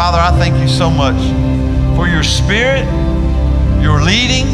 [0.00, 1.20] Father, I thank you so much
[1.94, 2.86] for your spirit,
[3.82, 4.46] your leading,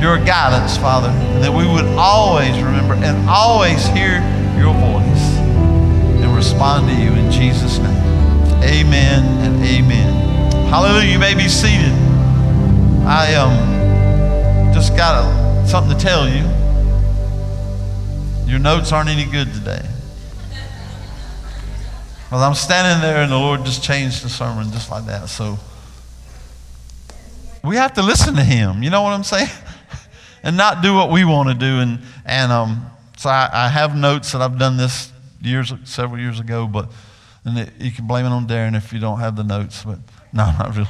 [0.00, 4.24] your guidance, Father, and that we would always remember and always hear
[4.58, 5.36] your voice
[6.24, 7.94] and respond to you in Jesus' name.
[8.64, 10.70] Amen and amen.
[10.70, 11.12] Hallelujah.
[11.12, 11.92] You may be seated.
[13.04, 16.42] I um, just got a, something to tell you.
[18.50, 19.86] Your notes aren't any good today.
[22.30, 25.28] Well, I'm standing there and the Lord just changed the sermon just like that.
[25.28, 25.58] So
[27.62, 28.82] we have to listen to Him.
[28.82, 29.48] You know what I'm saying?
[30.42, 31.78] and not do what we want to do.
[31.78, 32.86] And, and um,
[33.16, 36.90] so I, I, have notes that I've done this years, several years ago, but
[37.44, 39.84] and it, you can blame it on Darren if you don't have the notes.
[39.84, 40.00] But
[40.32, 40.88] no, not really.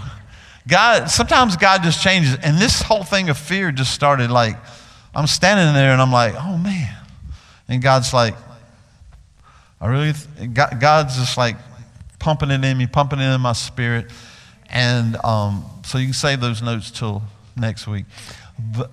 [0.66, 2.34] God, sometimes God just changes.
[2.42, 4.56] And this whole thing of fear just started like,
[5.14, 6.96] I'm standing there and I'm like, oh man.
[7.68, 8.34] And God's like,
[9.80, 10.12] I really,
[10.52, 11.56] God, God's just like
[12.18, 14.10] pumping it in me, pumping it in my spirit.
[14.70, 17.22] And um, so you can save those notes till
[17.56, 18.06] next week.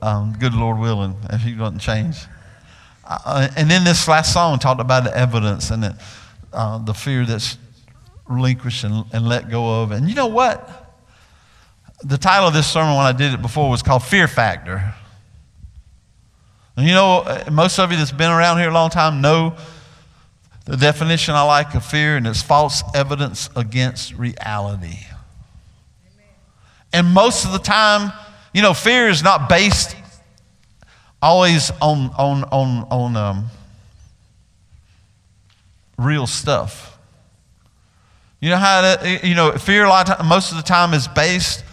[0.02, 2.18] Um, good Lord willing, if He doesn't change.
[3.06, 5.98] Uh, and then this last song talked about the evidence and the,
[6.52, 7.58] uh, the fear that's
[8.28, 9.92] relinquished and, and let go of.
[9.92, 10.70] And you know what?
[12.04, 14.94] The title of this sermon when I did it before was called Fear Factor.
[16.76, 19.56] And you know, uh, most of you that's been around here a long time know
[20.66, 25.00] the definition I like of fear, and it's false evidence against reality.
[26.94, 28.14] And most of the time,
[28.54, 29.96] you know, fear is not based
[31.22, 33.46] always on, on, on, on um,
[35.98, 36.98] real stuff.
[38.42, 40.94] You know how that, you know, fear a lot of time, most of the time
[40.94, 41.64] is based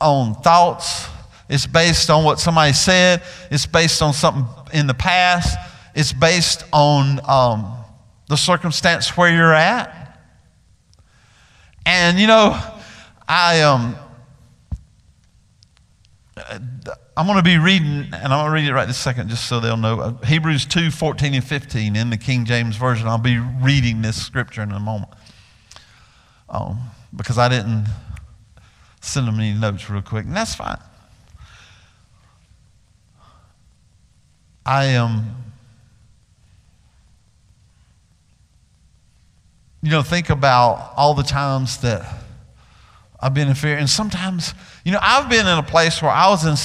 [0.00, 1.08] on thoughts.
[1.48, 3.22] It's based on what somebody said.
[3.50, 5.58] It's based on something in the past.
[5.94, 7.72] It's based on um,
[8.28, 10.20] the circumstance where you're at.
[11.84, 12.60] And you know,
[13.28, 13.96] I um,
[17.16, 19.48] I'm going to be reading, and I'm going to read it right this second just
[19.48, 20.00] so they'll know.
[20.00, 23.08] Uh, Hebrews 2 14 and 15 in the King James Version.
[23.08, 25.10] I'll be reading this scripture in a moment
[26.48, 27.86] um, because I didn't
[29.00, 30.78] send them any notes real quick, and that's fine.
[34.66, 35.45] I am.
[39.86, 42.12] You know, think about all the times that
[43.20, 43.78] I've been in fear.
[43.78, 44.52] And sometimes,
[44.84, 46.56] you know, I've been in a place where I was in.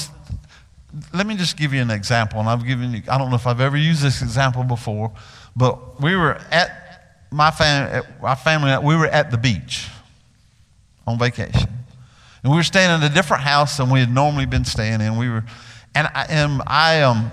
[1.14, 2.40] Let me just give you an example.
[2.40, 5.12] And I've given you, I don't know if I've ever used this example before,
[5.56, 9.88] but we were at my family, our family, we were at the beach
[11.06, 11.70] on vacation.
[12.42, 15.16] And we were staying in a different house than we had normally been staying in.
[15.18, 15.44] We were,
[15.94, 17.30] and I, and I um,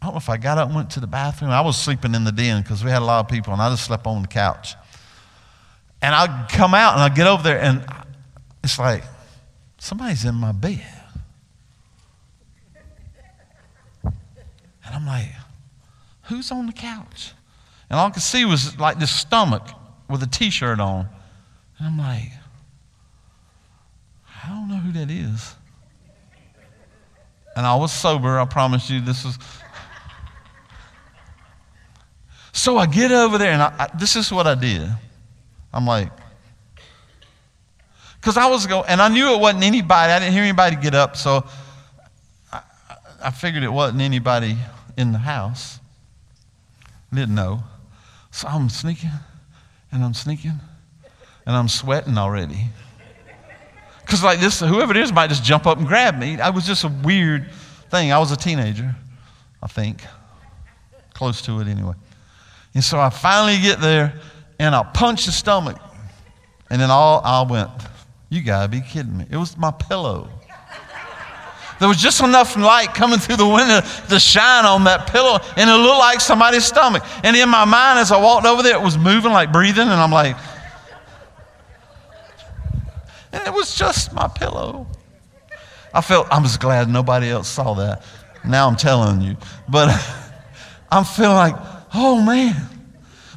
[0.00, 1.50] I don't know if I got up and went to the bathroom.
[1.50, 3.68] I was sleeping in the den because we had a lot of people, and I
[3.70, 4.74] just slept on the couch.
[6.00, 7.84] And I'd come out and I'd get over there, and
[8.62, 9.02] it's like
[9.78, 10.84] somebody's in my bed.
[14.04, 15.28] And I'm like,
[16.22, 17.32] who's on the couch?
[17.90, 19.66] And all I could see was like this stomach
[20.08, 21.08] with a t shirt on.
[21.78, 22.30] And I'm like,
[24.44, 25.54] I don't know who that is.
[27.56, 29.00] And I was sober, I promise you.
[29.00, 29.36] This was
[32.52, 34.88] so I get over there, and I, I, this is what I did.
[35.72, 36.10] I'm like,
[38.20, 40.12] because I was going, and I knew it wasn't anybody.
[40.12, 41.46] I didn't hear anybody get up, so
[42.52, 42.60] I,
[43.24, 44.56] I figured it wasn't anybody
[44.96, 45.78] in the house.
[47.12, 47.62] Didn't know.
[48.30, 49.10] So I'm sneaking,
[49.92, 50.60] and I'm sneaking,
[51.46, 52.66] and I'm sweating already.
[54.00, 56.40] Because, like this, whoever it is might just jump up and grab me.
[56.40, 57.50] I was just a weird
[57.90, 58.10] thing.
[58.10, 58.94] I was a teenager,
[59.62, 60.02] I think.
[61.14, 61.94] Close to it anyway.
[62.78, 64.14] And so I finally get there
[64.60, 65.80] and I punch the stomach.
[66.70, 67.70] And then all I went,
[68.30, 69.26] You gotta be kidding me.
[69.28, 70.28] It was my pillow.
[71.80, 73.80] There was just enough light coming through the window
[74.10, 77.02] to shine on that pillow, and it looked like somebody's stomach.
[77.24, 79.90] And in my mind, as I walked over there, it was moving, like breathing, and
[79.90, 80.36] I'm like,
[83.32, 84.86] and it was just my pillow.
[85.92, 88.04] I felt, I'm just glad nobody else saw that.
[88.44, 89.36] Now I'm telling you.
[89.68, 89.88] But
[90.92, 92.56] I'm feeling like, oh man.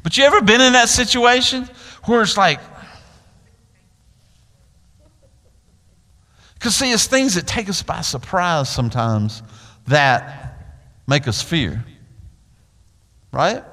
[0.03, 1.69] But you ever been in that situation
[2.05, 2.59] where it's like,
[6.55, 9.41] because see, it's things that take us by surprise sometimes
[9.87, 10.77] that
[11.07, 11.83] make us fear.
[13.31, 13.63] Right?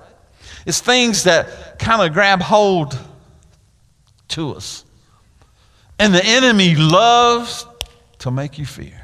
[0.67, 2.99] It's things that kind of grab hold
[4.29, 4.85] to us.
[5.99, 7.67] And the enemy loves
[8.21, 8.98] to make you fear.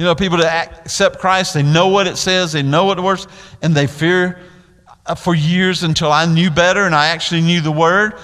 [0.00, 3.02] You know, people that accept Christ, they know what it says, they know what it
[3.02, 3.26] works,
[3.60, 4.40] and they fear
[5.04, 8.14] uh, for years until I knew better and I actually knew the word.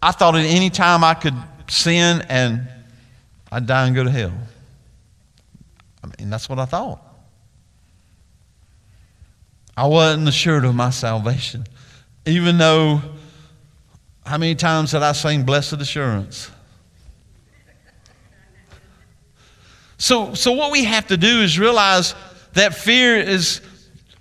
[0.00, 1.34] I thought at any time I could
[1.68, 2.66] sin and
[3.50, 4.32] I'd die and go to hell.
[6.02, 7.04] I mean, that's what I thought.
[9.76, 11.66] I wasn't assured of my salvation.
[12.24, 13.02] Even though,
[14.24, 16.50] how many times did I sing Blessed Assurance?
[20.02, 22.16] So, so what we have to do is realize
[22.54, 23.60] that fear is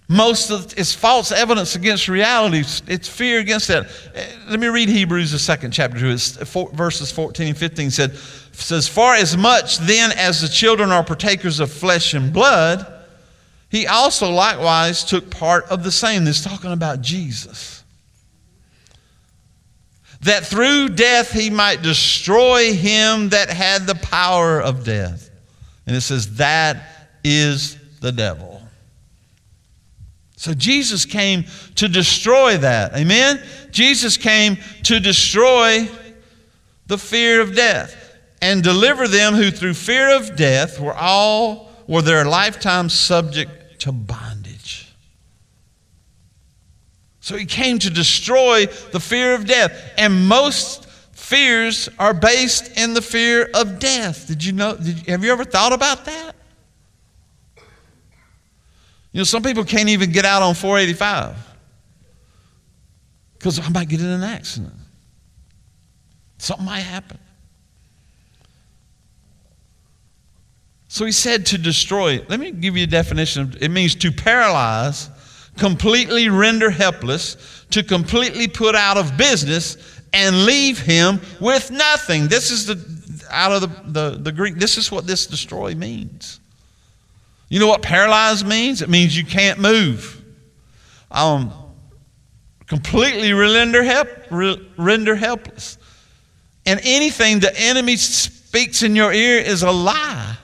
[0.07, 2.60] most of it's false evidence against reality.
[2.86, 3.88] It's fear against that.
[4.13, 6.06] Eh, let me read Hebrews the second chapter.
[6.06, 8.16] It's four, verses 14 and 15 said,
[8.51, 12.86] says, Far as much then as the children are partakers of flesh and blood,
[13.68, 16.25] he also likewise took part of the same.
[16.25, 17.83] This talking about Jesus.
[20.22, 25.30] That through death he might destroy him that had the power of death
[25.86, 26.83] and it says, that
[27.24, 28.62] is the devil.
[30.36, 31.45] So Jesus came
[31.75, 32.95] to destroy that.
[32.95, 33.42] Amen?
[33.72, 35.88] Jesus came to destroy
[36.88, 37.95] the fear of death
[38.42, 43.92] and deliver them who through fear of death were all were their lifetime subject to
[43.92, 44.92] bondage.
[47.19, 49.94] So he came to destroy the fear of death.
[49.98, 50.88] And most
[51.31, 54.28] fears are based in the fear of death.
[54.28, 54.75] Did you know?
[54.75, 56.36] Did, have you ever thought about that?
[59.13, 61.38] You know, some people can't even get out on 485
[63.33, 64.74] because I might get in an accident.
[66.38, 67.18] Something might happen.
[70.89, 72.25] So he said to destroy.
[72.28, 73.56] Let me give you a definition.
[73.62, 75.10] It means to paralyze,
[75.57, 77.38] completely render helpless,
[77.69, 79.78] to completely put out of business,
[80.13, 82.28] and leave him with nothing.
[82.28, 86.40] This is the out of the, the, the Greek, this is what this destroy means.
[87.50, 88.81] You know what paralyzed means?
[88.81, 90.24] It means you can't move.
[91.10, 91.52] Um,
[92.68, 94.08] completely render, help,
[94.78, 95.78] render helpless.
[96.66, 100.38] And anything the enemy speaks in your ear is a lie.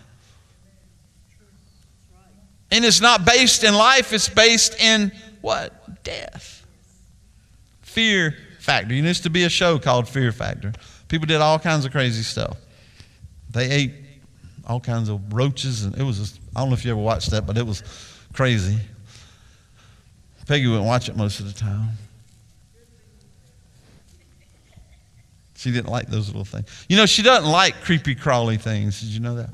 [2.72, 5.12] And it's not based in life, it's based in
[5.42, 6.04] what?
[6.04, 6.66] Death.
[7.82, 8.36] Fear
[8.68, 8.90] Factor.
[8.90, 10.74] There used to be a show called Fear Factor.
[11.08, 12.58] People did all kinds of crazy stuff.
[13.50, 13.94] They ate
[14.68, 17.32] all kinds of roaches, and it was, just, I don't know if you ever watched
[17.32, 17.82] that, but it was
[18.34, 18.78] crazy.
[20.50, 21.92] Peggy wouldn't watch it most of the time.
[25.56, 26.68] She didn't like those little things.
[26.90, 29.00] You know, she doesn't like creepy, crawly things.
[29.00, 29.50] Did you know that?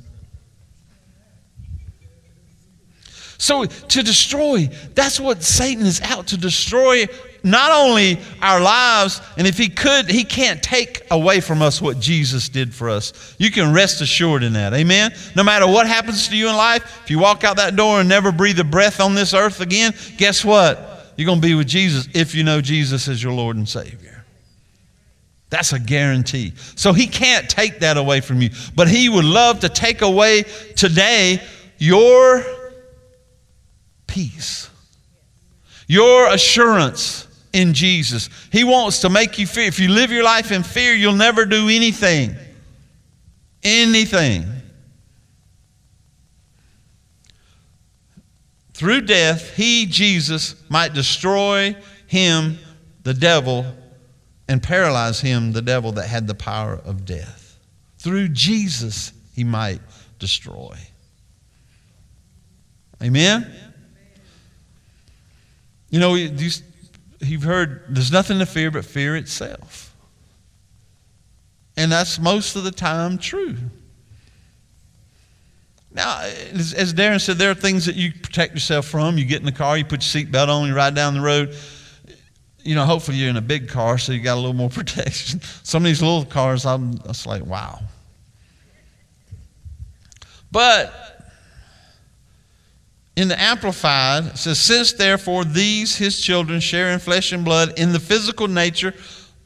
[3.38, 7.06] So, to destroy, that's what Satan is out to destroy
[7.44, 12.00] not only our lives, and if he could, he can't take away from us what
[12.00, 13.36] Jesus did for us.
[13.38, 14.74] You can rest assured in that.
[14.74, 15.14] Amen?
[15.36, 18.08] No matter what happens to you in life, if you walk out that door and
[18.08, 21.12] never breathe a breath on this earth again, guess what?
[21.18, 24.24] You're going to be with Jesus if you know Jesus as your Lord and Savior.
[25.50, 26.54] That's a guarantee.
[26.76, 28.50] So he can't take that away from you.
[28.74, 30.44] But he would love to take away
[30.76, 31.44] today
[31.78, 32.44] your
[34.08, 34.70] peace,
[35.88, 38.30] your assurance in Jesus.
[38.52, 39.66] He wants to make you fear.
[39.66, 42.36] If you live your life in fear, you'll never do anything.
[43.64, 44.46] Anything.
[48.74, 51.76] Through death, he, Jesus, might destroy
[52.08, 52.58] him,
[53.04, 53.66] the devil,
[54.48, 57.60] and paralyze him, the devil that had the power of death.
[58.00, 59.80] Through Jesus, he might
[60.20, 60.76] destroy.
[63.02, 63.54] Amen?
[65.90, 66.16] You know,
[67.26, 69.96] you've heard there's nothing to fear but fear itself.
[71.76, 73.58] And that's most of the time true.
[75.92, 79.18] Now, as, Darren said, there are things that you protect yourself from.
[79.18, 81.56] You get in the car, you put your seatbelt on, you ride down the road.
[82.64, 85.42] You know, hopefully you're in a big car, so you got a little more protection.
[85.64, 87.80] Some of these little cars, I'm just like, wow.
[90.52, 91.13] But
[93.16, 97.94] in the Amplified, says, Since therefore these, his children, share in flesh and blood in
[97.94, 98.94] the physical nature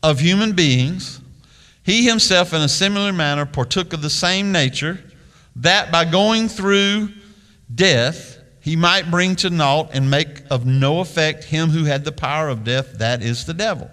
[0.01, 1.19] of human beings,
[1.83, 4.99] he himself in a similar manner partook of the same nature,
[5.57, 7.09] that by going through
[7.73, 12.11] death he might bring to naught and make of no effect him who had the
[12.11, 13.89] power of death, that is the devil.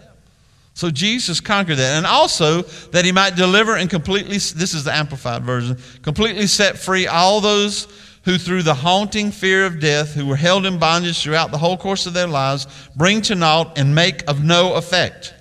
[0.74, 1.96] So Jesus conquered that.
[1.96, 6.76] And also that he might deliver and completely, this is the Amplified version, completely set
[6.76, 7.86] free all those
[8.24, 11.76] who through the haunting fear of death, who were held in bondage throughout the whole
[11.76, 12.66] course of their lives,
[12.96, 15.34] bring to naught and make of no effect.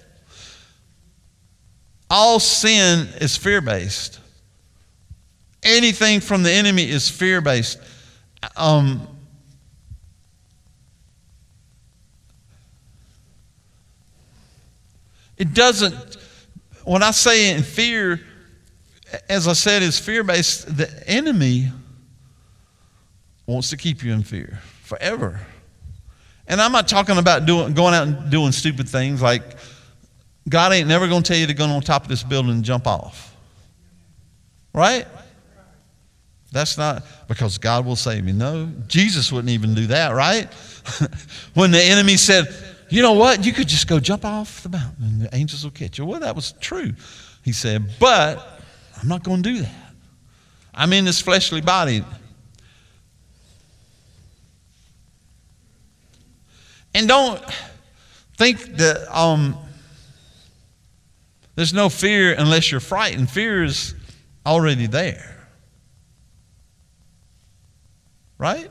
[2.09, 4.19] All sin is fear based.
[5.63, 7.79] Anything from the enemy is fear based.
[8.57, 9.07] Um,
[15.37, 16.17] it doesn't,
[16.83, 18.19] when I say in fear,
[19.29, 20.75] as I said, is fear based.
[20.75, 21.71] The enemy
[23.45, 25.39] wants to keep you in fear forever.
[26.47, 29.43] And I'm not talking about doing, going out and doing stupid things like
[30.47, 32.63] God ain't never going to tell you to go on top of this building and
[32.63, 33.35] jump off.
[34.73, 35.07] Right?
[36.51, 38.31] That's not because God will save me.
[38.31, 40.53] No, Jesus wouldn't even do that, right?
[41.53, 42.53] when the enemy said,
[42.89, 45.71] you know what, you could just go jump off the mountain and the angels will
[45.71, 46.05] catch you.
[46.05, 46.93] Well, that was true.
[47.43, 48.62] He said, but
[49.01, 49.95] I'm not going to do that.
[50.75, 52.03] I'm in this fleshly body.
[56.93, 57.41] And don't
[58.38, 59.57] think that um,
[61.55, 63.29] there's no fear unless you're frightened.
[63.29, 63.95] Fear is
[64.45, 65.47] already there.
[68.38, 68.69] Right?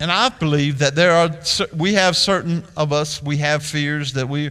[0.00, 1.30] And I believe that there are,
[1.76, 4.50] we have certain of us, we have fears that we,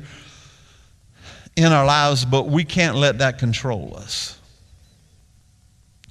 [1.56, 4.40] in our lives, but we can't let that control us.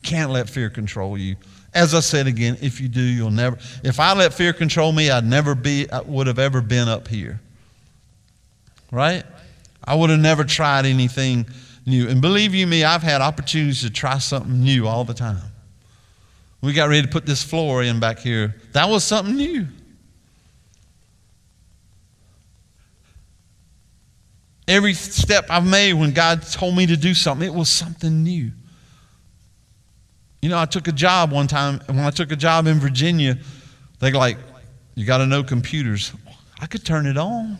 [0.02, 1.36] Can't let fear control you.
[1.74, 3.56] As I said again, if you do, you'll never.
[3.82, 7.08] If I let fear control me, I'd never be, I would have ever been up
[7.08, 7.40] here.
[8.90, 9.24] Right?
[9.82, 11.46] I would have never tried anything
[11.86, 12.08] new.
[12.08, 15.40] And believe you me, I've had opportunities to try something new all the time.
[16.60, 18.54] We got ready to put this floor in back here.
[18.72, 19.66] That was something new.
[24.68, 28.52] Every step I've made when God told me to do something, it was something new.
[30.42, 32.80] You know, I took a job one time, and when I took a job in
[32.80, 33.38] Virginia,
[34.00, 34.38] they like,
[34.96, 36.12] you got to know computers.
[36.60, 37.58] I could turn it on.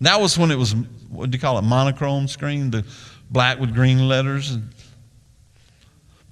[0.00, 0.74] that was when it was,
[1.10, 2.84] what do you call it, monochrome screen, the
[3.30, 4.56] black with green letters.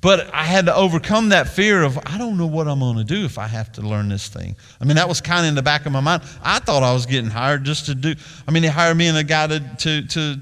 [0.00, 3.04] But I had to overcome that fear of, I don't know what I'm going to
[3.04, 4.56] do if I have to learn this thing.
[4.80, 6.22] I mean, that was kind of in the back of my mind.
[6.42, 8.14] I thought I was getting hired just to do,
[8.48, 10.40] I mean, they hired me and a guy to, to, to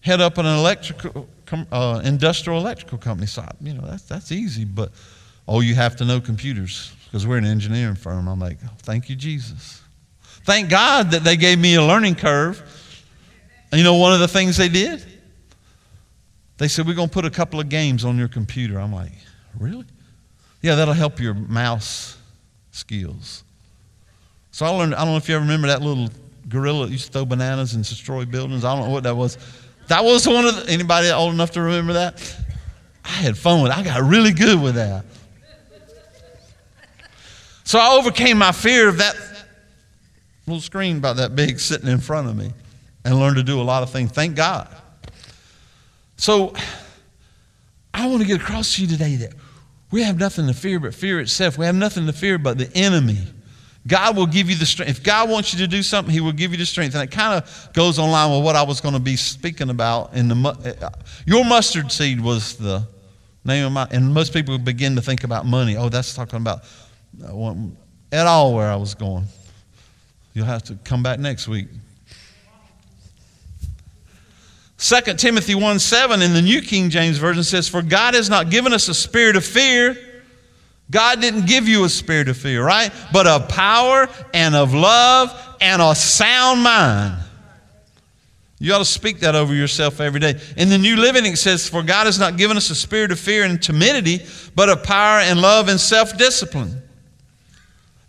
[0.00, 1.28] head up an electrical
[1.72, 3.26] uh, industrial electrical company.
[3.26, 4.92] So, you know, that's, that's easy, but
[5.46, 8.28] oh, you have to know computers because we're an engineering firm.
[8.28, 9.82] I'm like, thank you, Jesus.
[10.44, 12.62] Thank God that they gave me a learning curve.
[13.72, 15.04] You know, one of the things they did?
[16.56, 18.78] They said, we're going to put a couple of games on your computer.
[18.80, 19.12] I'm like,
[19.58, 19.84] really?
[20.62, 22.16] Yeah, that'll help your mouse
[22.72, 23.44] skills.
[24.50, 26.08] So I learned, I don't know if you ever remember that little
[26.48, 28.64] gorilla that used to throw bananas and destroy buildings.
[28.64, 29.38] I don't know what that was.
[29.88, 32.36] That was one of the, anybody old enough to remember that?
[33.04, 33.78] I had fun with it.
[33.78, 35.04] I got really good with that.
[37.64, 39.14] So I overcame my fear of that
[40.46, 42.52] little screen about that big sitting in front of me
[43.04, 44.10] and learned to do a lot of things.
[44.10, 44.68] Thank God.
[46.16, 46.54] So
[47.92, 49.34] I want to get across to you today that
[49.90, 51.58] we have nothing to fear but fear itself.
[51.58, 53.18] We have nothing to fear but the enemy.
[53.86, 54.90] God will give you the strength.
[54.90, 56.94] If God wants you to do something, He will give you the strength.
[56.94, 60.14] And it kind of goes online with what I was going to be speaking about.
[60.14, 60.90] In the uh,
[61.24, 62.86] your mustard seed was the
[63.44, 65.76] name of my, and most people begin to think about money.
[65.76, 66.64] Oh, that's talking about
[67.24, 67.54] uh,
[68.12, 69.24] at all where I was going.
[70.34, 71.68] You'll have to come back next week.
[74.78, 78.48] 2 Timothy 1 7 in the New King James Version says, For God has not
[78.48, 79.96] given us a spirit of fear
[80.90, 82.90] God didn't give you a spirit of fear, right?
[83.12, 87.22] But of power and of love and a sound mind.
[88.60, 90.40] You ought to speak that over yourself every day.
[90.56, 93.20] In the New Living, it says, For God has not given us a spirit of
[93.20, 94.24] fear and timidity,
[94.56, 96.82] but of power and love and self discipline.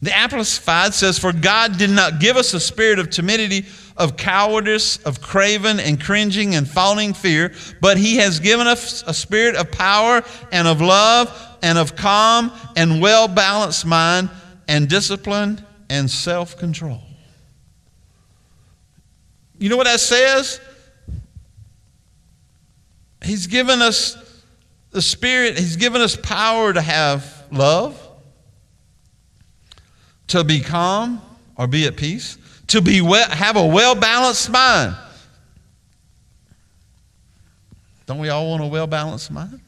[0.01, 3.67] The Amplified says, For God did not give us a spirit of timidity,
[3.97, 9.13] of cowardice, of craven and cringing and fawning fear, but He has given us a
[9.13, 14.29] spirit of power and of love and of calm and well balanced mind
[14.67, 17.01] and discipline and self control.
[19.57, 20.61] You know what that says?
[23.23, 24.17] He's given us
[24.91, 27.99] the Spirit, He's given us power to have love,
[30.27, 31.21] to be calm
[31.57, 32.37] or be at peace,
[32.67, 34.95] to be well, have a well balanced mind.
[38.05, 39.59] Don't we all want a well balanced mind?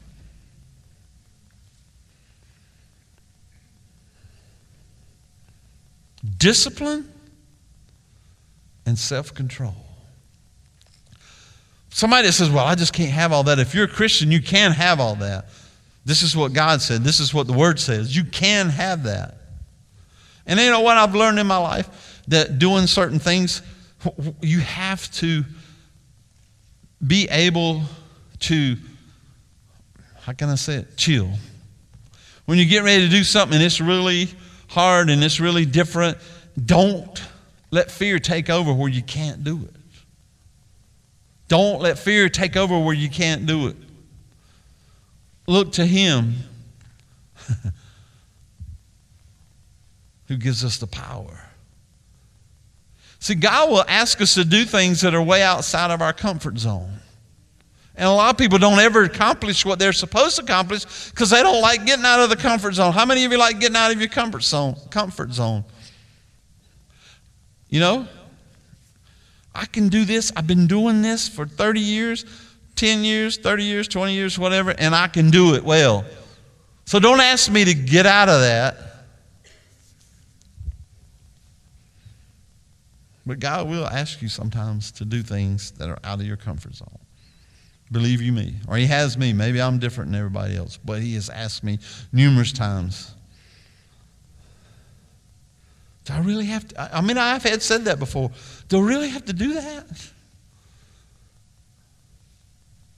[6.38, 7.08] Discipline,
[8.86, 9.74] and self control.
[11.90, 13.58] Somebody says, Well, I just can't have all that.
[13.58, 15.46] If you're a Christian, you can have all that.
[16.04, 17.02] This is what God said.
[17.04, 18.16] This is what the Word says.
[18.16, 19.36] You can have that.
[20.46, 22.22] And you know what I've learned in my life?
[22.28, 23.62] That doing certain things,
[24.40, 25.44] you have to
[27.04, 27.82] be able
[28.40, 28.76] to,
[30.20, 30.96] how can I say it?
[30.96, 31.30] Chill.
[32.46, 34.28] When you get ready to do something and it's really
[34.72, 36.16] hard and it's really different
[36.62, 37.22] don't
[37.70, 39.74] let fear take over where you can't do it.
[41.48, 43.76] Don't let fear take over where you can't do it.
[45.46, 46.34] Look to Him
[50.28, 51.40] who gives us the power.
[53.18, 56.58] See, God will ask us to do things that are way outside of our comfort
[56.58, 57.01] zone.
[57.94, 61.42] And a lot of people don't ever accomplish what they're supposed to accomplish because they
[61.42, 62.92] don't like getting out of the comfort zone.
[62.92, 64.76] How many of you like getting out of your comfort zone?
[64.90, 65.64] Comfort zone.
[67.68, 68.08] You know,
[69.54, 70.32] I can do this.
[70.34, 72.24] I've been doing this for 30 years,
[72.76, 76.04] 10 years, 30 years, 20 years, whatever, and I can do it well.
[76.86, 78.76] So don't ask me to get out of that.
[83.24, 86.74] But God will ask you sometimes to do things that are out of your comfort
[86.74, 86.98] zone.
[87.92, 88.54] Believe you me.
[88.66, 89.32] Or He has me.
[89.32, 91.78] Maybe I'm different than everybody else, but He has asked me
[92.12, 93.14] numerous times.
[96.04, 96.96] Do I really have to?
[96.96, 98.32] I mean, I've had said that before.
[98.68, 100.10] Do I really have to do that?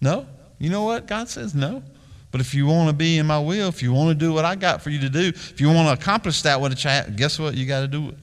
[0.01, 0.27] No.
[0.59, 1.07] You know what?
[1.07, 1.83] God says no.
[2.31, 4.45] But if you want to be in my will, if you want to do what
[4.45, 7.17] I got for you to do, if you want to accomplish that with a child,
[7.17, 7.55] guess what?
[7.55, 8.17] You got to do it.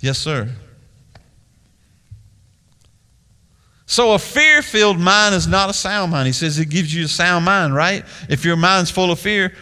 [0.00, 0.48] Yes, sir.
[3.92, 6.26] So a fear filled mind is not a sound mind.
[6.26, 8.02] He says it gives you a sound mind, right?
[8.26, 9.54] If your mind's full of fear,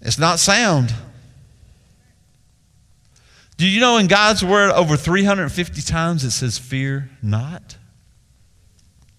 [0.00, 0.94] it's not sound.
[3.56, 7.76] Do you know in God's word over 350 times it says, Fear not?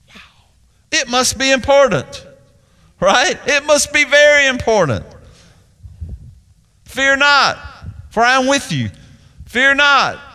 [0.07, 0.21] Wow.
[0.89, 2.25] It must be important,
[3.01, 3.37] right?
[3.45, 5.05] It must be very important.
[6.85, 7.57] Fear not,
[8.09, 8.89] for I am with you.
[9.47, 10.26] Fear not.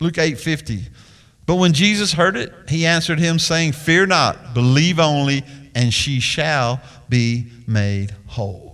[0.00, 0.88] Luke 8:50.
[1.46, 6.20] But when Jesus heard it, he answered him saying, "Fear not, believe only, and she
[6.20, 8.66] shall be made whole."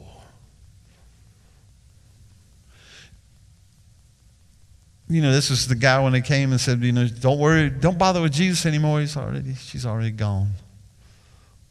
[5.09, 7.69] You know, this was the guy when they came and said, you know, don't worry,
[7.69, 9.01] don't bother with Jesus anymore.
[9.01, 10.55] He's already, she's already gone.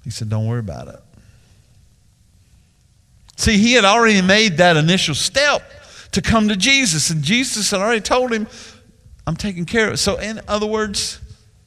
[0.04, 1.00] He said, Don't worry about it.
[3.38, 5.64] See, he had already made that initial step
[6.12, 8.48] to come to Jesus, and Jesus had already told him,
[9.26, 9.98] I'm taking care of it.
[9.98, 11.20] So, in other words,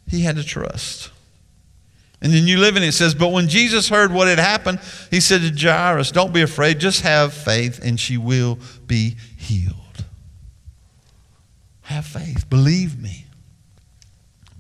[0.09, 1.11] he had to trust.
[2.21, 4.81] And then you live in it, it says, But when Jesus heard what had happened,
[5.11, 9.75] he said to Jairus, Don't be afraid, just have faith, and she will be healed.
[11.83, 12.49] Have faith.
[12.49, 13.27] Believe me.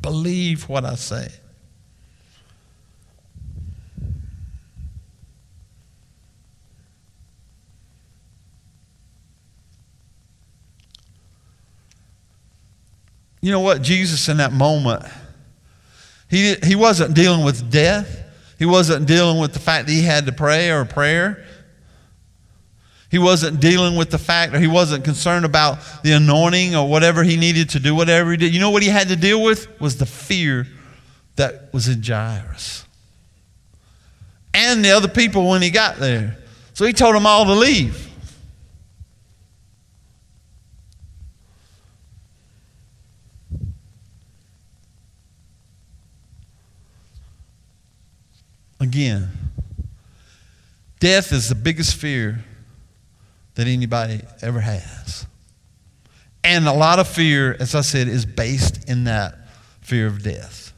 [0.00, 1.28] Believe what I say.
[13.46, 13.80] You know what?
[13.80, 15.04] Jesus, in that moment,
[16.28, 18.24] he, he wasn't dealing with death.
[18.58, 21.46] He wasn't dealing with the fact that he had to pray or prayer.
[23.08, 27.22] He wasn't dealing with the fact, or he wasn't concerned about the anointing or whatever
[27.22, 28.52] he needed to do, whatever he did.
[28.52, 29.80] You know what he had to deal with?
[29.80, 30.66] Was the fear
[31.36, 32.84] that was in Jairus.
[34.52, 36.36] And the other people when he got there.
[36.74, 38.05] So he told them all to leave.
[48.78, 49.30] Again,
[51.00, 52.44] death is the biggest fear
[53.54, 55.26] that anybody ever has.
[56.44, 59.48] And a lot of fear, as I said, is based in that
[59.80, 60.72] fear of death.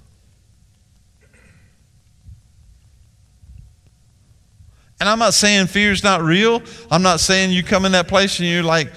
[5.01, 6.63] And I'm not saying fear is not real.
[6.91, 8.93] I'm not saying you come in that place and you're like,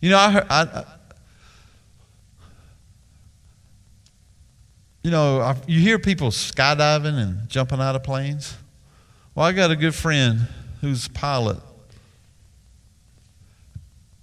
[0.00, 0.84] you know, I, heard, I,
[5.02, 8.56] You know, you hear people skydiving and jumping out of planes.
[9.34, 10.46] Well, I got a good friend
[10.80, 11.58] who's a pilot.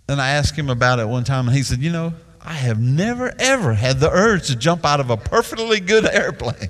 [0.08, 2.80] And I asked him about it one time, and he said, You know, I have
[2.80, 6.70] never, ever had the urge to jump out of a perfectly good airplane.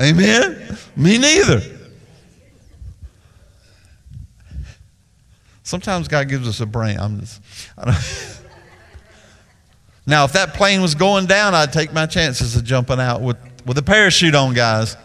[0.00, 0.78] Amen?
[0.96, 1.60] Me neither.
[5.62, 6.98] Sometimes God gives us a brain.
[6.98, 7.42] I'm just,
[10.10, 13.36] now, if that plane was going down, I'd take my chances of jumping out with,
[13.64, 14.96] with a parachute on, guys.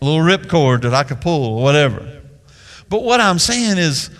[0.00, 2.20] A little ripcord that I could pull or whatever.
[2.88, 4.10] But what I'm saying is,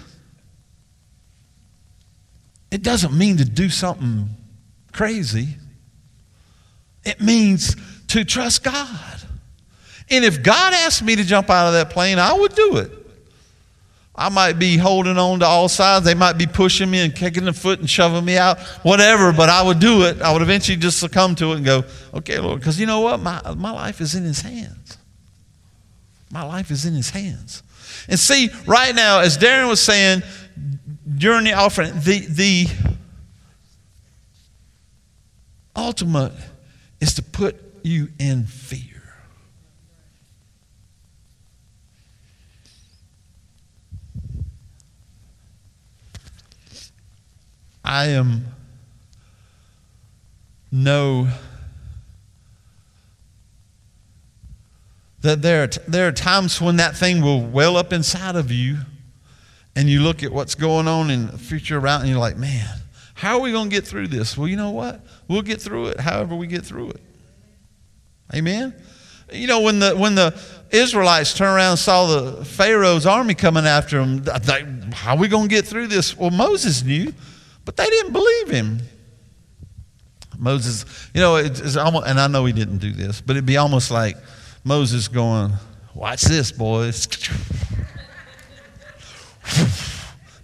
[2.71, 4.31] it doesn't mean to do something
[4.93, 5.57] crazy.
[7.05, 7.77] It means
[8.09, 9.21] to trust God.
[10.09, 13.06] And if God asked me to jump out of that plane, I would do it.
[14.19, 16.07] I might be holding on to all sides.
[16.07, 19.51] They might be pushing me and kicking the foot and shoving me out, whatever, but
[19.51, 20.23] I would do it.
[20.23, 23.21] I would eventually just succumb to it and go, okay, Lord, because you know what?
[23.21, 24.97] My, my life is in His hands.
[26.31, 27.63] My life is in His hands.
[28.09, 30.23] And see, right now, as Darren was saying
[31.19, 32.69] during the offering, the, the
[35.75, 36.33] ultimate
[37.01, 38.96] is to put you in fear.
[47.87, 48.47] I am
[50.73, 51.29] know
[55.21, 58.79] that there are, there are times when that thing will well up inside of you
[59.77, 62.67] and you look at what's going on in the future around and you're like, man,
[63.15, 64.37] how are we going to get through this?
[64.37, 65.01] Well, you know what?
[65.29, 67.01] We'll get through it however we get through it.
[68.35, 68.75] Amen?
[69.33, 70.37] You know, when the, when the
[70.71, 75.29] Israelites turned around and saw the Pharaoh's army coming after them, they, how are we
[75.29, 76.17] going to get through this?
[76.17, 77.13] Well, Moses knew.
[77.67, 78.81] But they didn't believe him.
[80.39, 83.59] Moses, you know, it's almost, and I know he didn't do this, but it'd be
[83.59, 84.17] almost like
[84.65, 85.53] Moses going,
[85.97, 87.07] Watch this, boys.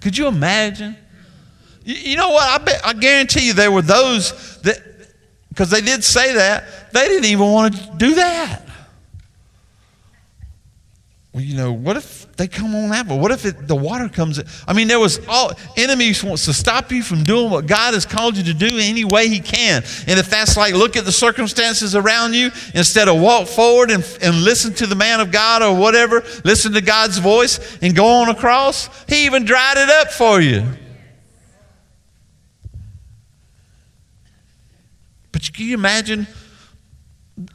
[0.01, 0.97] Could you imagine?
[1.85, 2.49] You know what?
[2.49, 4.79] I, bet, I guarantee you there were those that,
[5.51, 8.63] because they did say that, they didn't even want to do that.
[11.35, 13.07] Well, you know, what if they come on that?
[13.07, 14.41] But what if it, the water comes?
[14.67, 18.05] I mean, there was all enemies wants to stop you from doing what God has
[18.05, 19.85] called you to do any way He can.
[20.09, 24.03] And if that's like look at the circumstances around you instead of walk forward and,
[24.21, 28.07] and listen to the man of God or whatever, listen to God's voice and go
[28.07, 30.67] on across, He even dried it up for you.
[35.31, 36.27] But can you imagine,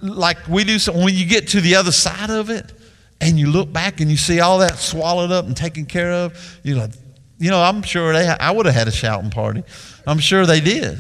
[0.02, 2.71] like we do, so when you get to the other side of it?
[3.19, 6.60] And you look back and you see all that swallowed up and taken care of,
[6.63, 6.91] you're like,
[7.39, 9.63] you know, I'm sure they, I would have had a shouting party.
[10.06, 10.99] I'm sure they did.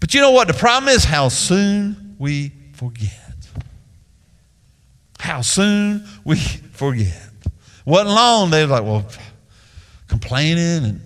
[0.00, 0.48] But you know what?
[0.48, 3.12] The problem is how soon we forget.
[5.18, 6.36] How soon we
[6.72, 7.30] forget.
[7.86, 9.06] Wasn't long, they were like, well,
[10.08, 11.00] complaining and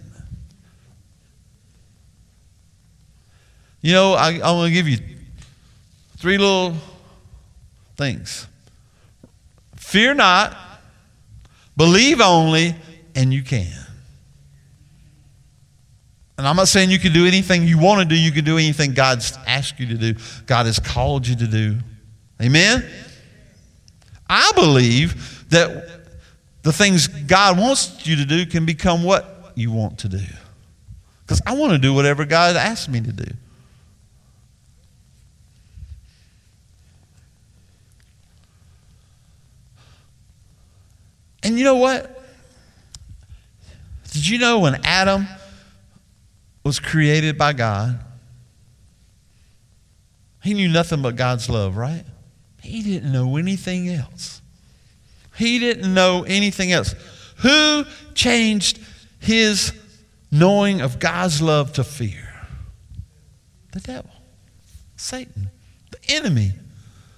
[3.81, 4.99] you know, I, I'm going to give you
[6.17, 6.75] three little
[7.97, 8.48] things.
[9.89, 10.55] Fear not,
[11.75, 12.75] believe only,
[13.15, 13.73] and you can.
[16.37, 18.59] And I'm not saying you can do anything you want to do, you can do
[18.59, 21.79] anything God's asked you to do, God has called you to do.
[22.39, 22.85] Amen?
[24.29, 26.03] I believe that
[26.65, 30.21] the things God wants you to do can become what you want to do.
[31.23, 33.33] Because I want to do whatever God asked me to do.
[41.49, 42.23] And you know what?
[44.13, 45.27] Did you know when Adam
[46.63, 47.99] was created by God,
[50.43, 52.05] he knew nothing but God's love, right?
[52.63, 54.43] He didn't know anything else.
[55.39, 56.95] He didn't know anything else.
[57.39, 58.79] Who changed
[59.19, 59.73] his
[60.31, 62.29] knowing of God's love to fear?
[63.73, 64.11] The devil,
[64.97, 65.49] Satan,
[65.93, 66.53] the enemy.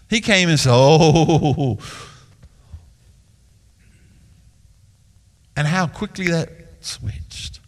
[0.09, 1.79] He came and said, Oh,
[5.57, 6.49] and how quickly that
[6.81, 7.61] switched.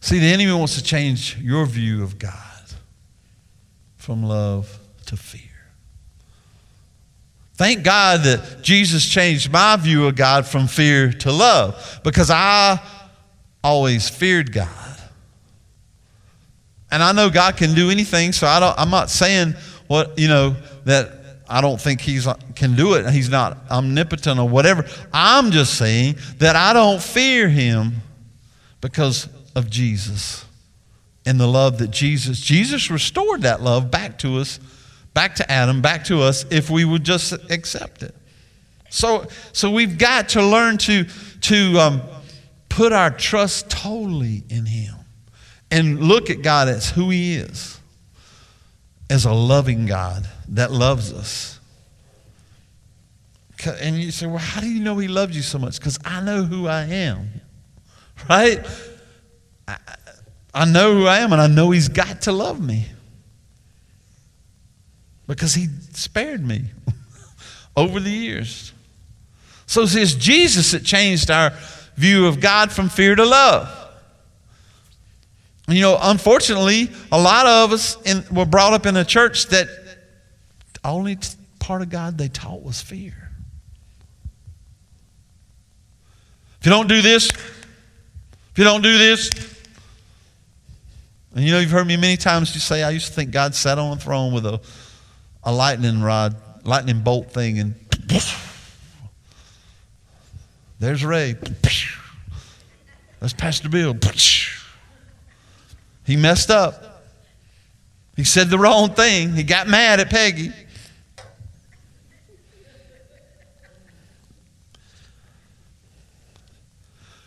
[0.00, 2.34] See, the enemy wants to change your view of God
[3.96, 5.40] from love to fear.
[7.54, 12.80] Thank God that Jesus changed my view of God from fear to love because I
[13.62, 14.68] always feared God.
[16.90, 19.54] And I know God can do anything, so I don't, I'm not saying
[19.86, 21.21] what, you know, that
[21.52, 22.18] I don't think he
[22.54, 23.10] can do it.
[23.10, 24.86] He's not omnipotent or whatever.
[25.12, 27.96] I'm just saying that I don't fear him
[28.80, 30.46] because of Jesus
[31.26, 34.60] and the love that Jesus Jesus restored that love back to us,
[35.12, 38.14] back to Adam, back to us if we would just accept it.
[38.88, 41.04] So so we've got to learn to
[41.42, 42.02] to um,
[42.70, 44.94] put our trust totally in him
[45.70, 47.78] and look at God as who he is
[49.12, 51.60] as a loving God that loves us.
[53.66, 55.78] And you say, well, how do you know he loves you so much?
[55.78, 57.28] Because I know who I am,
[58.28, 58.66] right?
[59.68, 59.76] I,
[60.54, 62.86] I know who I am, and I know he's got to love me
[65.26, 66.64] because he spared me
[67.76, 68.72] over the years.
[69.66, 71.52] So it's Jesus that changed our
[71.96, 73.81] view of God from fear to love.
[75.68, 79.68] You know, unfortunately, a lot of us in, were brought up in a church that
[80.84, 81.18] only
[81.60, 83.30] part of God they taught was fear.
[86.60, 89.30] If you don't do this, if you don't do this,
[91.34, 93.54] and you know, you've heard me many times you say, I used to think God
[93.54, 94.60] sat on a throne with a,
[95.44, 97.74] a lightning rod, lightning bolt thing, and
[100.78, 101.36] there's Ray.
[103.20, 103.94] That's Pastor Bill.
[106.04, 107.04] He messed up.
[108.16, 109.32] He said the wrong thing.
[109.32, 110.52] He got mad at Peggy.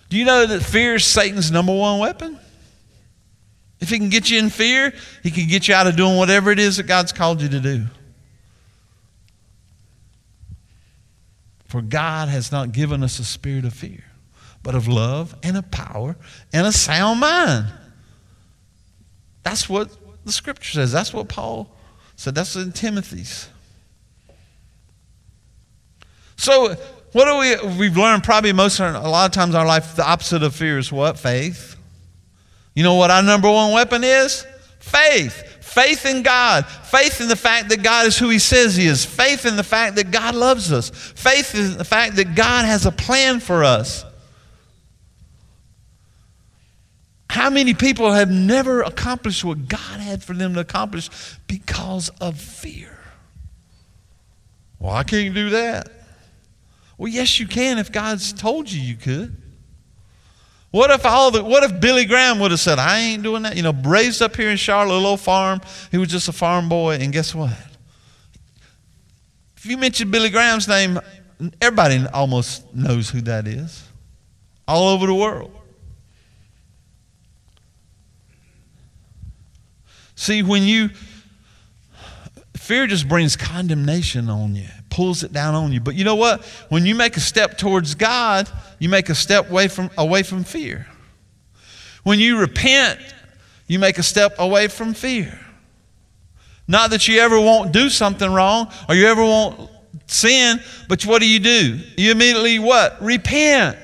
[0.09, 2.39] Do you know that fear is Satan's number one weapon?
[3.79, 6.51] If he can get you in fear, he can get you out of doing whatever
[6.51, 7.85] it is that God's called you to do.
[11.67, 14.03] For God has not given us a spirit of fear,
[14.63, 16.15] but of love and of power
[16.53, 17.65] and a sound mind.
[19.45, 19.89] That's what
[20.25, 20.91] the scripture says.
[20.91, 21.69] That's what Paul
[22.15, 22.33] said.
[22.33, 23.47] That's in Timothy's.
[26.35, 26.73] So,
[27.11, 30.05] what do we, we've learned probably most, a lot of times in our life, the
[30.05, 31.19] opposite of fear is what?
[31.19, 31.75] Faith.
[32.73, 34.45] You know what our number one weapon is?
[34.79, 35.43] Faith.
[35.61, 36.65] Faith in God.
[36.65, 39.05] Faith in the fact that God is who He says He is.
[39.05, 40.89] Faith in the fact that God loves us.
[40.89, 44.05] Faith in the fact that God has a plan for us.
[47.35, 51.09] How many people have never accomplished what God had for them to accomplish
[51.47, 52.97] because of fear?
[54.79, 55.91] Well, I can't do that.
[56.97, 59.35] Well, yes, you can if God's told you you could.
[60.71, 63.57] What if all the, what if Billy Graham would have said, I ain't doing that?
[63.57, 65.59] You know, raised up here in Charlotte, a little farm.
[65.91, 67.51] He was just a farm boy, and guess what?
[69.57, 71.01] If you mention Billy Graham's name,
[71.61, 73.83] everybody almost knows who that is.
[74.69, 75.51] All over the world.
[80.15, 80.89] See, when you,
[82.55, 85.81] fear just brings condemnation on you, pulls it down on you.
[85.81, 86.43] But you know what?
[86.69, 88.49] When you make a step towards God,
[88.79, 90.87] you make a step away from, away from fear.
[92.03, 92.99] When you repent,
[93.67, 95.39] you make a step away from fear.
[96.67, 99.69] Not that you ever won't do something wrong or you ever won't
[100.07, 101.79] sin, but what do you do?
[101.97, 103.01] You immediately what?
[103.01, 103.77] Repent.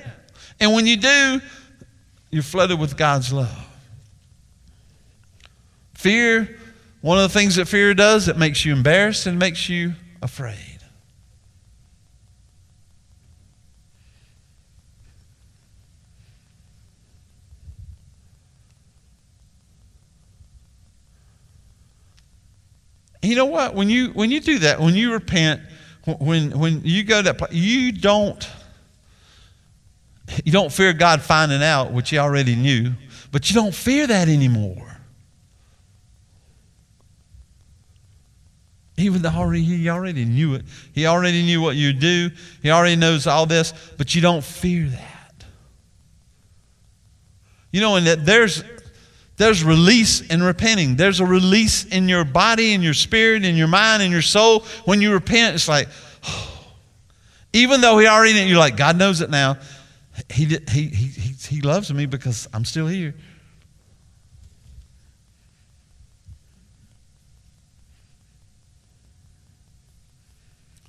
[0.60, 1.42] And when you do,
[2.30, 3.61] you're flooded with God's love.
[6.02, 6.58] Fear,
[7.02, 10.80] one of the things that fear does, it makes you embarrassed and makes you afraid.
[23.22, 23.76] you know what?
[23.76, 25.62] When you when you do that, when you repent,
[26.18, 28.50] when when you go to that place, you don't
[30.44, 32.94] you don't fear God finding out, which you already knew,
[33.32, 34.91] but you don't fear that anymore.
[39.02, 40.64] Even though he already knew it.
[40.94, 42.30] He already knew what you do.
[42.62, 45.46] He already knows all this, but you don't fear that.
[47.72, 48.64] You know, and that there's
[49.38, 50.98] there's release in repenting.
[50.98, 54.60] There's a release in your body, in your spirit, in your mind, in your soul.
[54.86, 55.88] When you repent, it's like,
[57.54, 59.58] even though He already, knew, you're like, God knows it now.
[60.30, 63.16] He, he, he, he loves me because I'm still here.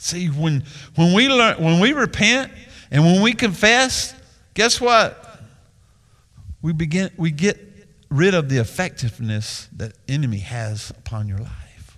[0.03, 0.65] See, when,
[0.97, 2.51] when, we learn, when we repent
[2.91, 4.13] and when we confess,
[4.53, 5.41] guess what?
[6.61, 7.61] We, begin, we get
[8.11, 11.97] rid of the effectiveness that enemy has upon your life.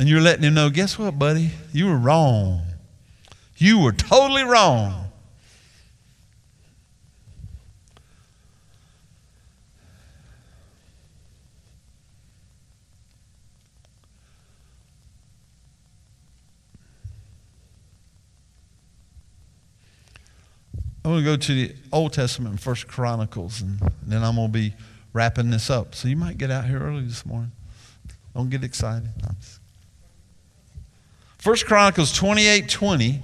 [0.00, 1.50] And you're letting him know, guess what, buddy?
[1.72, 2.62] You were wrong.
[3.58, 5.11] You were totally wrong.
[21.04, 24.52] I'm going to go to the Old Testament, First Chronicles, and then I'm going to
[24.52, 24.74] be
[25.12, 25.94] wrapping this up.
[25.94, 27.52] So you might get out here early this morning.
[28.34, 29.10] Don't get excited.
[31.38, 33.22] First Chronicles 28 20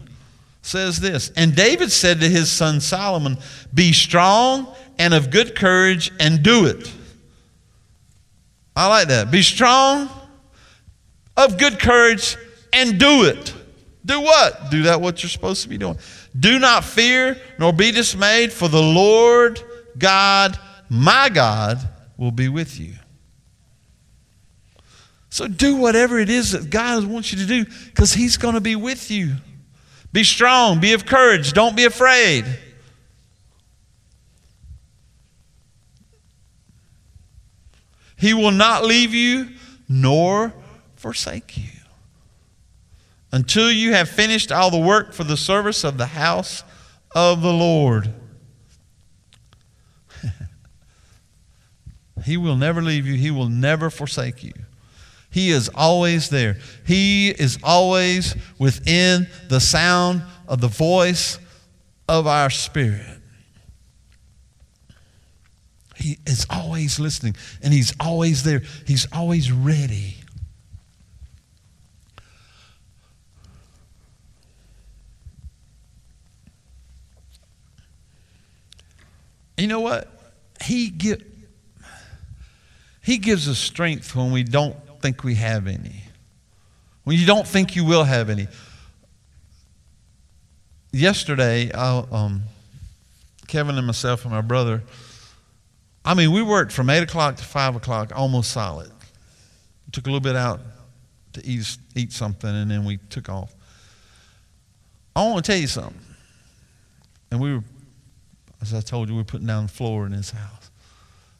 [0.62, 3.38] says this And David said to his son Solomon,
[3.72, 6.92] Be strong and of good courage and do it.
[8.74, 9.30] I like that.
[9.30, 10.08] Be strong,
[11.36, 12.36] of good courage,
[12.72, 13.54] and do it.
[14.04, 14.70] Do what?
[14.70, 15.98] Do that what you're supposed to be doing.
[16.38, 19.60] Do not fear nor be dismayed, for the Lord
[19.96, 21.78] God, my God,
[22.16, 22.94] will be with you.
[25.30, 28.60] So do whatever it is that God wants you to do because He's going to
[28.60, 29.36] be with you.
[30.12, 32.44] Be strong, be of courage, don't be afraid.
[38.16, 39.48] He will not leave you
[39.88, 40.52] nor
[40.96, 41.77] forsake you
[43.32, 46.64] until you have finished all the work for the service of the house
[47.14, 48.12] of the Lord.
[52.24, 54.52] he will never leave you, He will never forsake you.
[55.30, 56.56] He is always there.
[56.86, 61.38] He is always within the sound of the voice
[62.08, 63.18] of our spirit.
[65.96, 68.62] He is always listening and He's always there.
[68.86, 70.17] He's always ready.
[79.58, 80.08] You know what?
[80.62, 81.22] He give,
[83.02, 86.04] he gives us strength when we don't think we have any.
[87.02, 88.46] When you don't think you will have any.
[90.92, 92.42] Yesterday, um,
[93.48, 94.82] Kevin and myself and my brother,
[96.04, 98.90] I mean, we worked from 8 o'clock to 5 o'clock almost solid.
[99.90, 100.60] Took a little bit out
[101.32, 103.54] to eat, eat something, and then we took off.
[105.16, 105.98] I want to tell you something.
[107.30, 107.64] And we were
[108.60, 110.70] as I told you, we are putting down floor in his house.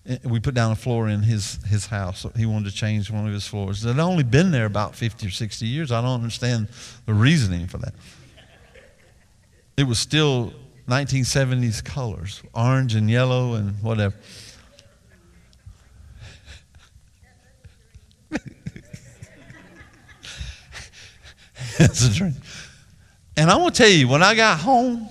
[0.06, 2.24] Eh, we put down a floor in his, his house.
[2.36, 3.84] He wanted to change one of his floors.
[3.84, 5.92] It had only been there about 50 or 60 years.
[5.92, 6.68] I don't understand
[7.06, 7.94] the reasoning for that.
[9.76, 10.52] It was still
[10.88, 14.14] 1970s colors orange and yellow and whatever.
[21.78, 22.34] That's a dream.
[23.36, 25.08] And I'm going to tell you, when I got home,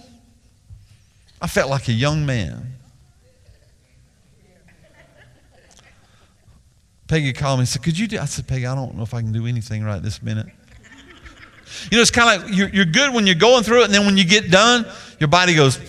[1.41, 2.73] I felt like a young man.
[7.07, 8.19] Peggy called me and said, Could you do?
[8.19, 10.47] I said, Peggy, I don't know if I can do anything right this minute.
[11.91, 13.93] You know, it's kind of like you're, you're good when you're going through it, and
[13.93, 14.85] then when you get done,
[15.19, 15.79] your body goes.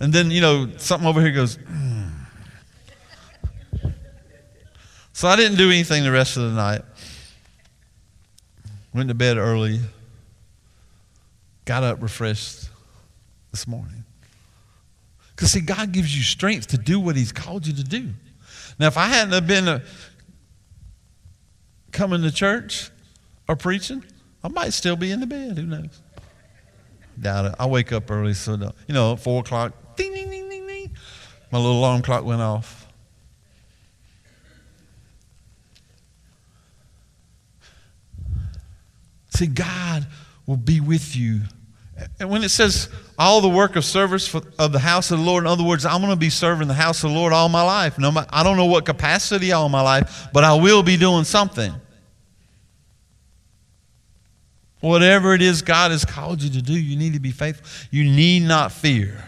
[0.00, 1.56] And then, you know, something over here goes.
[1.56, 2.10] Mm.
[5.12, 6.82] So I didn't do anything the rest of the night.
[8.94, 9.80] Went to bed early.
[11.64, 12.68] Got up refreshed
[13.50, 14.04] this morning.
[15.34, 18.10] Because, see, God gives you strength to do what He's called you to do.
[18.78, 19.82] Now, if I hadn't have been a,
[21.90, 22.90] coming to church
[23.48, 24.04] or preaching,
[24.44, 25.58] I might still be in the bed.
[25.58, 26.02] Who knows?
[27.20, 27.54] Doubt it.
[27.58, 28.54] I wake up early, so
[28.86, 30.96] you know, four o'clock, ding, ding, ding, ding, ding.
[31.50, 32.83] My little alarm clock went off.
[39.34, 40.06] See, God
[40.46, 41.40] will be with you.
[42.18, 45.24] And when it says all the work of service for, of the house of the
[45.24, 47.48] Lord, in other words, I'm going to be serving the house of the Lord all
[47.48, 47.98] my life.
[47.98, 51.72] No, I don't know what capacity all my life, but I will be doing something.
[54.80, 57.66] Whatever it is God has called you to do, you need to be faithful.
[57.90, 59.24] You need not fear.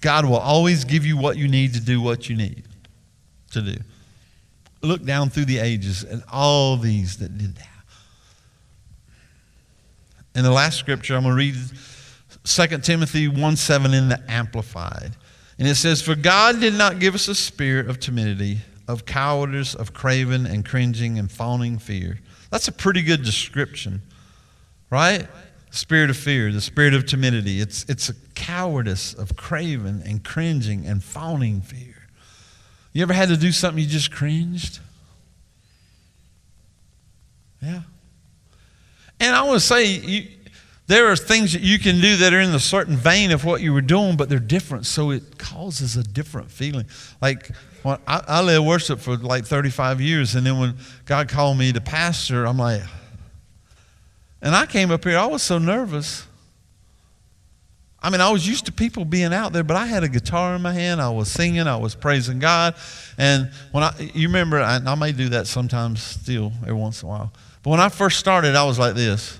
[0.00, 2.64] God will always give you what you need to do what you need
[3.52, 3.76] to do.
[4.82, 7.71] Look down through the ages and all these that did that.
[10.34, 11.56] In the last scripture, I'm going to read
[12.44, 15.12] 2 Timothy 1 7 in the Amplified.
[15.58, 19.74] And it says, For God did not give us a spirit of timidity, of cowardice,
[19.74, 22.18] of craven and cringing and fawning fear.
[22.50, 24.02] That's a pretty good description,
[24.90, 25.28] right?
[25.70, 27.60] Spirit of fear, the spirit of timidity.
[27.60, 31.94] It's, it's a cowardice of craven and cringing and fawning fear.
[32.92, 34.80] You ever had to do something you just cringed?
[37.62, 37.82] Yeah.
[39.22, 40.28] And I to say, you,
[40.88, 43.60] there are things that you can do that are in a certain vein of what
[43.60, 44.84] you were doing, but they're different.
[44.84, 46.86] So it causes a different feeling.
[47.20, 47.52] Like,
[47.84, 50.74] I, I led worship for like 35 years, and then when
[51.06, 52.82] God called me to pastor, I'm like,
[54.42, 56.26] and I came up here, I was so nervous.
[58.02, 60.56] I mean, I was used to people being out there, but I had a guitar
[60.56, 61.00] in my hand.
[61.00, 61.68] I was singing.
[61.68, 62.74] I was praising God.
[63.16, 67.08] And when I, you remember, I, I may do that sometimes still, every once in
[67.08, 67.32] a while.
[67.62, 69.38] But when I first started, I was like this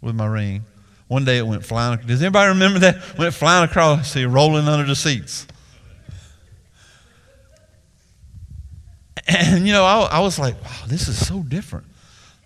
[0.00, 0.64] with my ring.
[1.08, 1.98] One day it went flying.
[2.06, 3.18] Does anybody remember that?
[3.18, 5.46] Went flying across, see, rolling under the seats.
[9.26, 11.86] And, you know, I, I was like, wow, this is so different.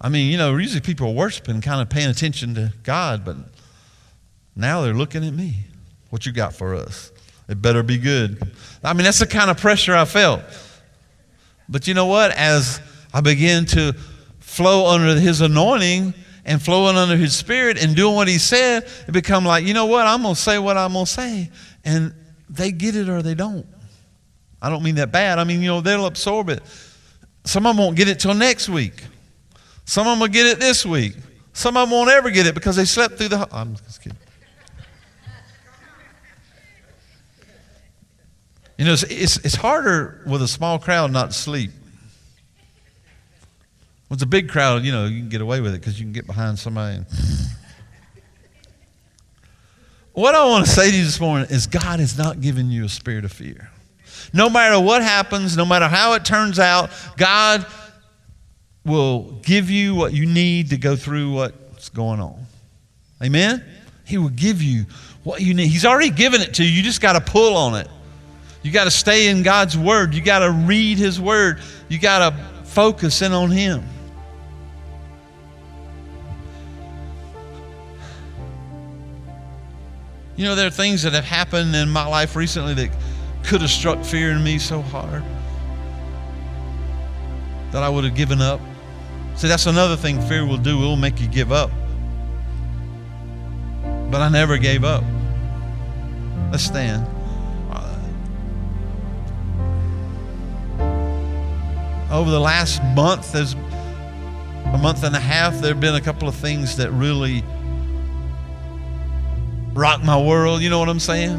[0.00, 3.36] I mean, you know, usually people are worshiping, kind of paying attention to God, but
[4.56, 5.64] now they're looking at me.
[6.10, 7.10] What you got for us?
[7.48, 8.52] It better be good.
[8.82, 10.42] I mean, that's the kind of pressure I felt.
[11.68, 12.30] But you know what?
[12.32, 12.80] As
[13.12, 13.94] I began to
[14.54, 19.12] flow under his anointing and flowing under his spirit and doing what he said, it
[19.12, 21.50] become like, you know what, I'm to say what I'm to say.
[21.84, 22.14] And
[22.48, 23.66] they get it or they don't.
[24.62, 25.38] I don't mean that bad.
[25.38, 26.62] I mean, you know, they'll absorb it.
[27.44, 29.04] Some of them won't get it till next week.
[29.84, 31.14] Some of them will get it this week.
[31.52, 33.48] Some of them won't ever get it because they slept through the.
[33.52, 34.18] I'm just kidding.
[38.78, 41.70] You know, it's, it's, it's harder with a small crowd not to sleep.
[44.14, 46.12] With a big crowd, you know, you can get away with it because you can
[46.12, 46.98] get behind somebody.
[46.98, 47.06] And...
[50.12, 52.84] what I want to say to you this morning is God has not given you
[52.84, 53.72] a spirit of fear.
[54.32, 57.66] No matter what happens, no matter how it turns out, God
[58.84, 62.46] will give you what you need to go through what's going on.
[63.20, 63.64] Amen?
[64.06, 64.86] He will give you
[65.24, 65.66] what you need.
[65.66, 66.70] He's already given it to you.
[66.70, 67.88] You just got to pull on it.
[68.62, 70.14] You got to stay in God's Word.
[70.14, 71.60] You got to read His Word.
[71.88, 73.82] You got to focus in on Him.
[80.36, 82.90] You know, there are things that have happened in my life recently that
[83.44, 85.22] could have struck fear in me so hard
[87.70, 88.60] that I would have given up.
[89.36, 90.78] See, that's another thing fear will do.
[90.78, 91.70] It will make you give up.
[94.10, 95.04] But I never gave up.
[96.50, 97.06] Let's stand.
[102.10, 106.28] Over the last month, there's a month and a half, there have been a couple
[106.28, 107.42] of things that really
[109.74, 110.62] rocked my world.
[110.62, 111.32] You know what I'm saying?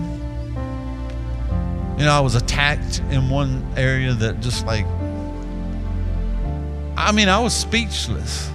[1.98, 4.86] You know, I was attacked in one area that just like,
[6.98, 8.52] I mean, I was speechless.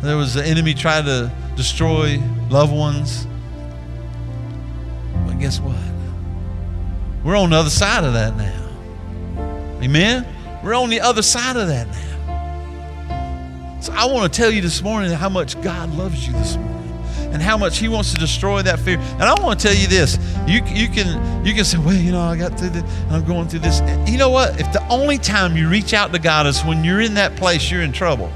[0.00, 3.26] There was the enemy trying to destroy loved ones.
[5.26, 5.76] But guess what?
[7.24, 9.78] We're on the other side of that now.
[9.82, 10.26] Amen?
[10.64, 13.80] We're on the other side of that now.
[13.80, 16.67] So I want to tell you this morning how much God loves you this morning
[17.32, 18.98] and how much He wants to destroy that fear.
[18.98, 22.12] And I want to tell you this: you you can you can say, well, you
[22.12, 23.80] know, I got through this, I'm going through this.
[24.10, 24.60] You know what?
[24.60, 27.70] If the only time you reach out to God is when you're in that place,
[27.70, 28.32] you're in trouble.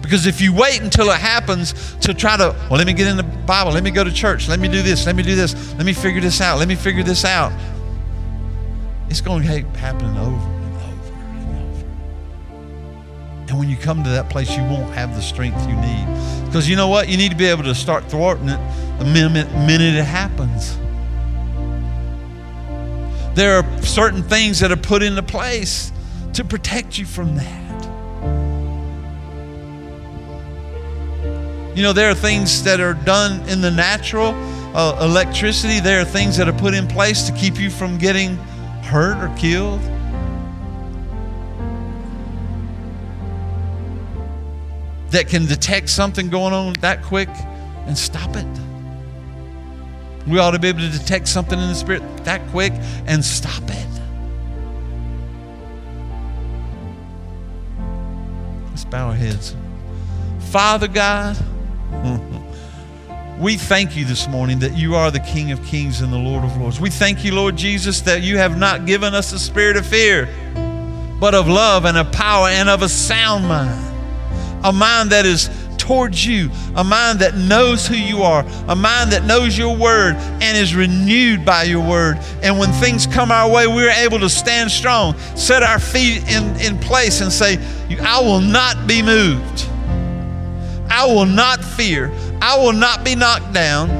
[0.00, 3.16] Because if you wait until it happens to try to, well, let me get in
[3.16, 5.74] the Bible, let me go to church, let me do this, let me do this,
[5.74, 7.50] let me figure this out, let me figure this out,
[9.08, 11.86] it's going to keep happening over and over and over.
[13.48, 16.41] And when you come to that place, you won't have the strength you need.
[16.52, 17.08] Because you know what?
[17.08, 18.58] You need to be able to start thwarting it
[18.98, 20.76] the minute, minute it happens.
[23.34, 25.90] There are certain things that are put into place
[26.34, 27.84] to protect you from that.
[31.74, 34.34] You know, there are things that are done in the natural,
[34.76, 38.36] uh, electricity, there are things that are put in place to keep you from getting
[38.82, 39.80] hurt or killed.
[45.12, 47.28] That can detect something going on that quick
[47.86, 48.46] and stop it.
[50.26, 52.72] We ought to be able to detect something in the spirit that quick
[53.06, 53.86] and stop it.
[58.70, 59.56] Let's bow our heads.
[60.50, 61.36] Father God,
[63.38, 66.44] we thank you this morning that you are the King of Kings and the Lord
[66.44, 66.80] of Lords.
[66.80, 70.28] We thank you, Lord Jesus, that you have not given us a spirit of fear,
[71.18, 73.91] but of love and of power and of a sound mind.
[74.64, 75.50] A mind that is
[75.82, 80.14] towards you, a mind that knows who you are, a mind that knows your word
[80.14, 82.18] and is renewed by your word.
[82.42, 86.60] And when things come our way, we're able to stand strong, set our feet in,
[86.60, 87.58] in place, and say,
[88.00, 89.66] I will not be moved.
[90.88, 92.12] I will not fear.
[92.40, 93.90] I will not be knocked down.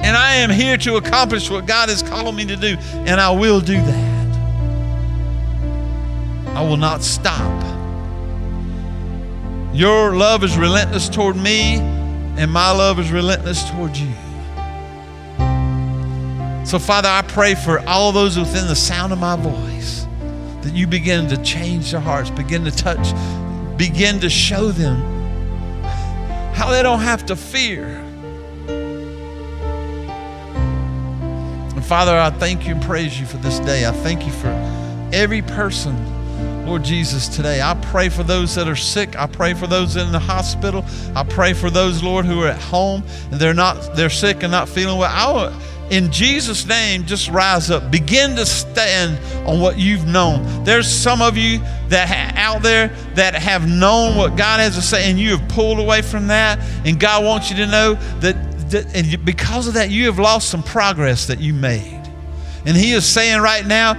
[0.00, 3.30] And I am here to accomplish what God has called me to do, and I
[3.30, 4.15] will do that.
[6.56, 7.62] I will not stop.
[9.74, 14.10] Your love is relentless toward me, and my love is relentless toward you.
[16.64, 20.06] So, Father, I pray for all those within the sound of my voice
[20.62, 23.06] that you begin to change their hearts, begin to touch,
[23.76, 25.02] begin to show them
[26.54, 28.02] how they don't have to fear.
[31.76, 33.84] And Father, I thank you and praise you for this day.
[33.86, 34.48] I thank you for
[35.12, 36.15] every person
[36.66, 39.16] Lord Jesus, today I pray for those that are sick.
[39.16, 40.84] I pray for those in the hospital.
[41.14, 44.50] I pray for those, Lord, who are at home and they're not they're sick and
[44.50, 45.10] not feeling well.
[45.10, 45.56] I
[45.90, 47.92] in Jesus' name, just rise up.
[47.92, 50.64] Begin to stand on what you've known.
[50.64, 54.82] There's some of you that ha- out there that have known what God has to
[54.82, 56.58] say, and you have pulled away from that.
[56.84, 60.48] And God wants you to know that, that and because of that, you have lost
[60.48, 62.02] some progress that you made.
[62.66, 63.94] And He is saying right now,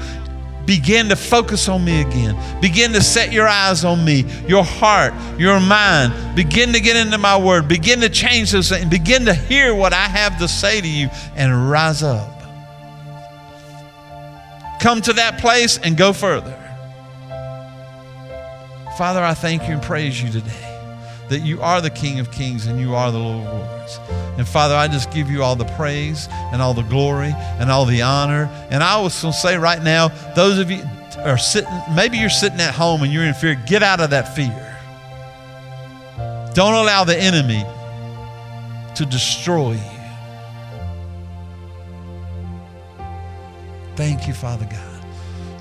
[0.67, 2.37] begin to focus on me again.
[2.61, 6.35] Begin to set your eyes on me, your heart, your mind.
[6.35, 7.67] Begin to get into my word.
[7.67, 8.85] Begin to change those things.
[8.85, 12.33] Begin to hear what I have to say to you and rise up.
[14.79, 16.53] Come to that place and go further.
[18.97, 20.66] Father, I thank you and praise you today
[21.29, 23.99] that you are the King of Kings and you are the Lord of Lords.
[24.37, 27.85] And Father, I just give you all the praise and all the glory and all
[27.85, 28.49] the honor.
[28.69, 30.83] And I was going to say right now, those of you
[31.19, 34.35] are sitting, maybe you're sitting at home and you're in fear, get out of that
[34.35, 34.63] fear.
[36.53, 37.63] Don't allow the enemy
[38.95, 39.97] to destroy you.
[43.95, 44.86] Thank you, Father God.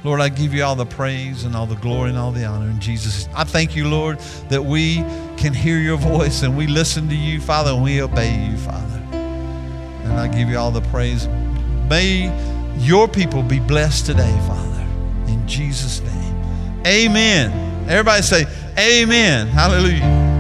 [0.07, 2.71] Lord, I give you all the praise and all the glory and all the honor
[2.71, 3.29] in Jesus.
[3.35, 4.99] I thank you, Lord, that we
[5.37, 9.03] can hear your voice and we listen to you, Father, and we obey you, Father.
[9.11, 11.27] And I give you all the praise.
[11.91, 12.31] May
[12.79, 14.87] your people be blessed today, Father,
[15.27, 16.87] in Jesus' name.
[16.87, 17.89] Amen.
[17.91, 18.47] Everybody say,
[18.79, 19.49] Amen.
[19.49, 20.36] Hallelujah.